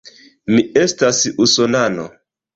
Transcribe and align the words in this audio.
Mi 0.55 0.63
estas 0.85 1.21
usonano. 1.47 2.09